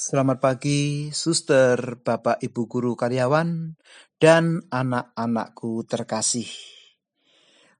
[0.00, 3.76] Selamat pagi, suster, bapak, ibu guru karyawan,
[4.16, 6.48] dan anak-anakku terkasih.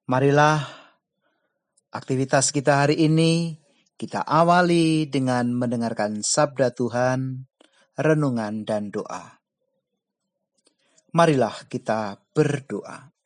[0.04, 0.61] Marilah
[1.88, 3.56] aktivitas kita hari ini
[3.96, 7.48] kita awali dengan mendengarkan sabda Tuhan,
[7.96, 9.40] renungan, dan doa.
[11.16, 13.16] Marilah kita berdoa.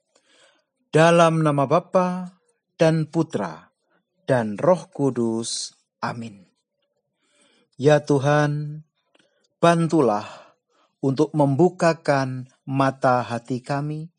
[0.86, 2.30] Dalam nama Bapa
[2.78, 3.58] dan Putra
[4.22, 5.74] dan Roh Kudus.
[5.98, 6.53] Amin.
[7.74, 8.86] Ya Tuhan,
[9.58, 10.22] bantulah
[11.02, 14.14] untuk membukakan mata hati kami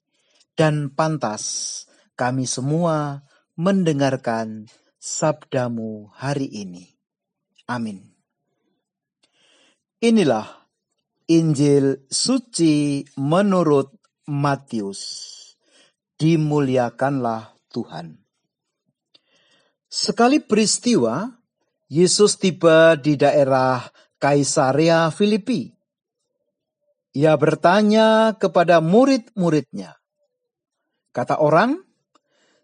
[0.59, 1.87] dan pantas
[2.19, 3.23] kami semua
[3.55, 4.67] mendengarkan
[4.99, 6.99] sabdamu hari ini.
[7.71, 8.11] Amin.
[10.03, 10.67] Inilah
[11.31, 13.95] Injil suci menurut
[14.27, 15.01] Matius.
[16.19, 18.19] Dimuliakanlah Tuhan.
[19.87, 21.27] Sekali peristiwa,
[21.85, 23.85] Yesus tiba di daerah
[24.17, 25.69] Kaisarea Filipi.
[27.15, 29.95] Ia bertanya kepada murid-muridnya.
[31.15, 31.79] Kata orang,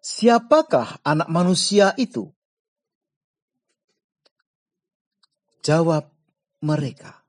[0.03, 2.33] siapakah anak manusia itu?
[5.63, 6.09] Jawab
[6.59, 7.21] mereka.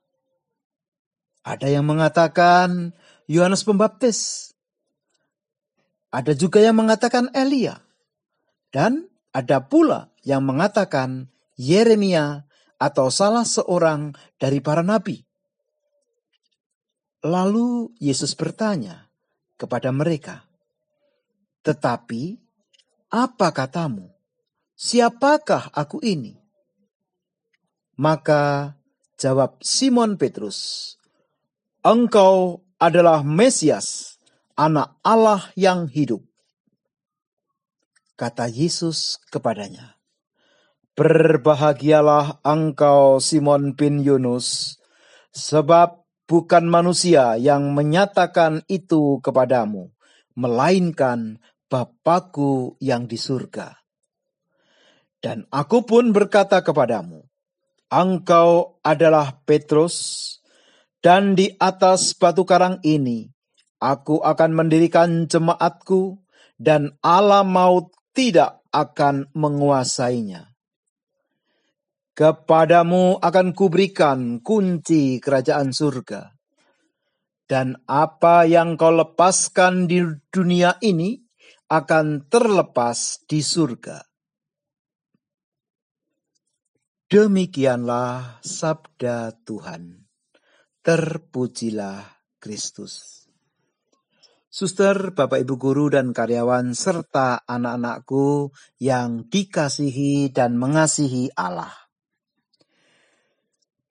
[1.42, 2.94] Ada yang mengatakan
[3.26, 4.50] Yohanes Pembaptis.
[6.12, 7.80] Ada juga yang mengatakan Elia.
[8.72, 12.46] Dan ada pula yang mengatakan Yeremia,
[12.82, 14.10] atau salah seorang
[14.42, 15.22] dari para nabi.
[17.22, 19.06] Lalu Yesus bertanya
[19.54, 20.42] kepada mereka,
[21.62, 22.42] "Tetapi
[23.14, 24.10] apa katamu?
[24.74, 26.34] Siapakah aku ini?"
[27.94, 28.74] Maka
[29.14, 30.98] jawab Simon Petrus,
[31.86, 34.18] "Engkau adalah Mesias,
[34.58, 36.26] Anak Allah yang hidup."
[38.18, 39.94] Kata Yesus kepadanya,
[40.92, 44.76] Berbahagialah engkau Simon bin Yunus,
[45.32, 49.88] sebab bukan manusia yang menyatakan itu kepadamu,
[50.36, 51.40] melainkan
[51.72, 53.72] Bapakku yang di surga.
[55.16, 57.24] Dan aku pun berkata kepadamu,
[57.88, 59.96] engkau adalah Petrus,
[61.00, 63.32] dan di atas batu karang ini
[63.80, 66.20] aku akan mendirikan jemaatku,
[66.60, 70.51] dan alam maut tidak akan menguasainya.
[72.12, 76.36] Kepadamu akan kuberikan kunci kerajaan surga.
[77.48, 81.16] Dan apa yang kau lepaskan di dunia ini
[81.72, 84.04] akan terlepas di surga.
[87.08, 90.04] Demikianlah sabda Tuhan.
[90.84, 92.04] Terpujilah
[92.36, 93.24] Kristus.
[94.52, 101.81] Suster, Bapak Ibu Guru dan karyawan serta anak-anakku yang dikasihi dan mengasihi Allah.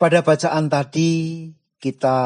[0.02, 1.46] Pada bacaan tadi
[1.78, 2.18] kita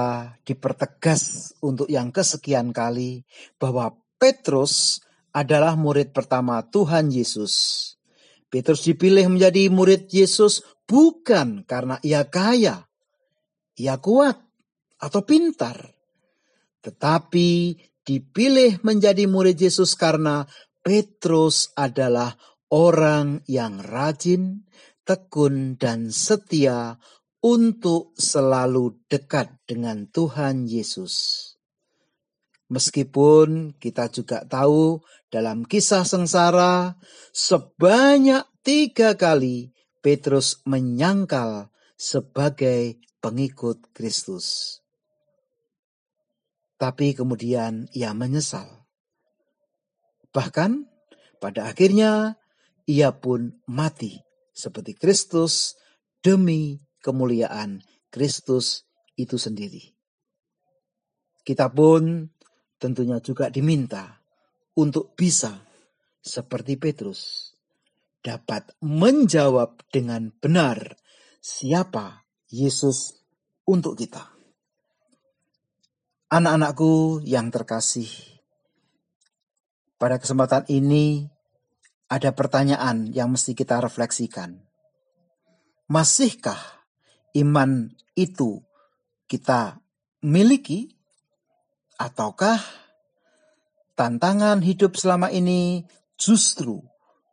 [0.48, 3.28] dipertegas untuk yang kesekian kali
[3.60, 5.04] bahwa Petrus
[5.36, 7.84] adalah murid pertama Tuhan Yesus.
[8.48, 12.88] Petrus dipilih menjadi murid Yesus bukan karena ia kaya,
[13.76, 14.40] ia kuat,
[14.96, 15.92] atau pintar.
[16.80, 17.76] Tetapi
[18.08, 20.48] dipilih menjadi murid Yesus karena
[20.80, 22.40] Petrus adalah
[22.72, 24.64] orang yang rajin,
[25.04, 26.96] tekun, dan setia
[27.46, 31.14] untuk selalu dekat dengan Tuhan Yesus.
[32.74, 34.98] Meskipun kita juga tahu
[35.30, 36.98] dalam kisah sengsara,
[37.30, 39.70] sebanyak tiga kali
[40.02, 44.82] Petrus menyangkal sebagai pengikut Kristus.
[46.82, 48.90] Tapi kemudian ia menyesal.
[50.34, 50.90] Bahkan
[51.38, 52.42] pada akhirnya
[52.90, 54.18] ia pun mati
[54.50, 55.78] seperti Kristus
[56.26, 59.94] demi kemuliaan Kristus itu sendiri.
[61.46, 62.26] Kita pun
[62.82, 64.18] tentunya juga diminta
[64.82, 65.62] untuk bisa
[66.18, 67.54] seperti Petrus
[68.26, 70.98] dapat menjawab dengan benar
[71.38, 73.22] siapa Yesus
[73.70, 74.34] untuk kita.
[76.34, 78.10] Anak-anakku yang terkasih,
[80.02, 81.30] pada kesempatan ini
[82.10, 84.58] ada pertanyaan yang mesti kita refleksikan.
[85.86, 86.75] Masihkah
[87.36, 88.64] iman itu
[89.28, 89.84] kita
[90.24, 90.96] miliki,
[92.00, 92.60] ataukah
[93.96, 95.84] tantangan hidup selama ini
[96.16, 96.80] justru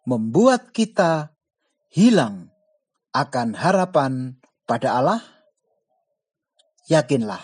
[0.06, 1.30] membuat kita
[1.90, 2.50] hilang
[3.14, 5.22] akan harapan pada Allah?
[6.90, 7.42] Yakinlah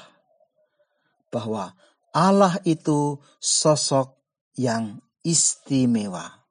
[1.30, 1.78] bahwa
[2.10, 4.18] Allah itu sosok
[4.58, 6.42] yang istimewa.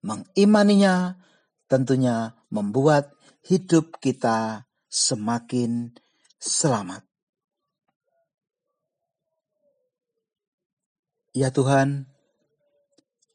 [0.00, 1.20] Mengimaninya
[1.68, 3.12] tentunya membuat
[3.44, 5.90] hidup kita semakin
[6.38, 7.02] selamat.
[11.34, 12.06] Ya Tuhan,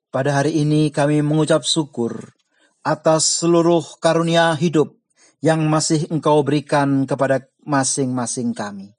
[0.08, 2.32] pada hari ini kami mengucap syukur
[2.80, 4.96] atas seluruh karunia hidup
[5.44, 8.96] yang masih Engkau berikan kepada masing-masing kami.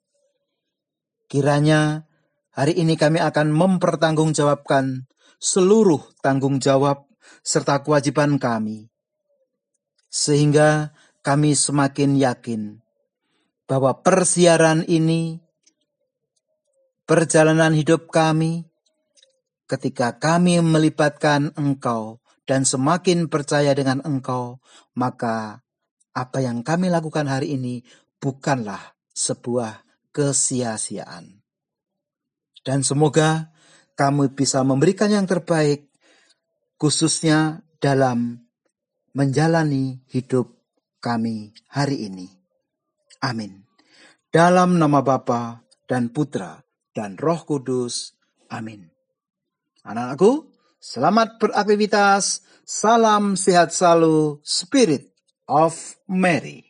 [1.32, 2.04] Kiranya
[2.52, 5.08] hari ini kami akan mempertanggungjawabkan
[5.40, 7.08] seluruh tanggung jawab
[7.40, 8.92] serta kewajiban kami,
[10.12, 12.62] sehingga kami semakin yakin
[13.70, 15.38] bahwa persiaran ini,
[17.06, 18.66] perjalanan hidup kami,
[19.70, 24.58] ketika kami melibatkan Engkau dan semakin percaya dengan Engkau,
[24.98, 25.62] maka
[26.10, 27.86] apa yang kami lakukan hari ini
[28.18, 31.38] bukanlah sebuah kesia-siaan.
[32.66, 33.54] Dan semoga
[33.94, 35.88] kami bisa memberikan yang terbaik,
[36.76, 38.42] khususnya dalam
[39.14, 40.59] menjalani hidup
[41.00, 42.28] kami hari ini.
[43.24, 43.66] Amin.
[44.30, 46.62] Dalam nama Bapa dan Putra
[46.94, 48.14] dan Roh Kudus.
[48.52, 48.86] Amin.
[49.82, 52.46] Anak-anakku, selamat beraktivitas.
[52.62, 55.10] Salam sehat selalu, Spirit
[55.50, 55.74] of
[56.06, 56.69] Mary.